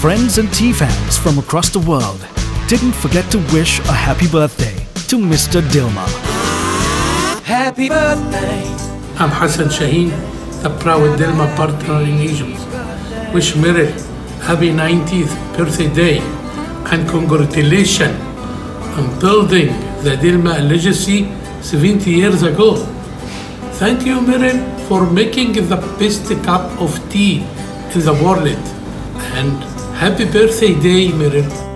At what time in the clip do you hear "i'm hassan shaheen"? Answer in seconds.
9.18-10.08